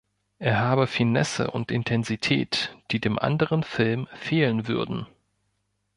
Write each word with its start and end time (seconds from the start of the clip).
Er 0.39 0.57
habe 0.57 0.87
„"Finesse"“ 0.87 1.51
und 1.51 1.69
„"Intensität"“, 1.69 2.75
die 2.89 2.99
dem 2.99 3.19
anderen 3.19 3.61
Film 3.61 4.07
fehlen 4.15 4.67
würden. 4.67 5.05